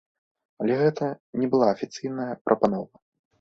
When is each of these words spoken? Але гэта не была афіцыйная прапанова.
Але 0.63 0.77
гэта 0.79 1.09
не 1.41 1.49
была 1.51 1.67
афіцыйная 1.75 2.27
прапанова. 2.47 2.93